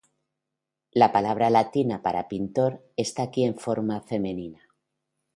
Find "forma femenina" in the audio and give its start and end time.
3.65-4.59